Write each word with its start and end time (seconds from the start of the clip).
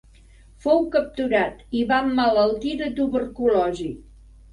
Fou 0.65 0.79
capturat 0.95 1.59
i 1.79 1.83
va 1.91 1.99
emmalaltir 2.05 2.73
de 2.79 2.87
tuberculosi. 3.01 3.87